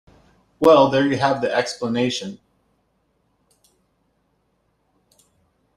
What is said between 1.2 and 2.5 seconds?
the explanation.